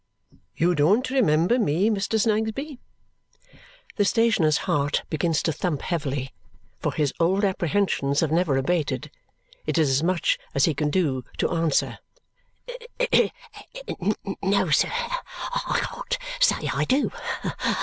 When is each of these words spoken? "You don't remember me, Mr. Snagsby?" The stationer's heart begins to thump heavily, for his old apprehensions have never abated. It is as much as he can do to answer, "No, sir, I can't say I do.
"You 0.55 0.73
don't 0.73 1.07
remember 1.11 1.59
me, 1.59 1.87
Mr. 1.91 2.19
Snagsby?" 2.19 2.79
The 3.97 4.03
stationer's 4.03 4.57
heart 4.65 5.03
begins 5.11 5.43
to 5.43 5.53
thump 5.53 5.83
heavily, 5.83 6.33
for 6.79 6.91
his 6.91 7.13
old 7.19 7.45
apprehensions 7.45 8.21
have 8.21 8.31
never 8.31 8.57
abated. 8.57 9.11
It 9.67 9.77
is 9.77 9.91
as 9.91 10.01
much 10.01 10.39
as 10.55 10.65
he 10.65 10.73
can 10.73 10.89
do 10.89 11.23
to 11.37 11.51
answer, 11.51 11.99
"No, 14.41 14.71
sir, 14.71 14.89
I 14.91 15.87
can't 15.87 16.17
say 16.39 16.67
I 16.73 16.83
do. 16.85 17.11